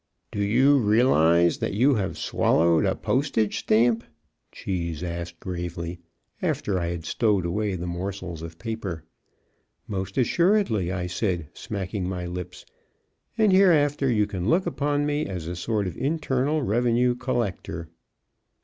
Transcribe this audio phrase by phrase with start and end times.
[0.31, 4.03] "Do you realize that you have swallowed a postage stamp?"
[4.51, 5.99] Cheese asked, gravely,
[6.41, 9.03] after I had stowed away the morsels of paper.
[9.87, 12.65] "Most assuredly," I said, smacking my lips,
[13.37, 17.87] "and hereafter you can look upon me as a sort of internal revenue collector."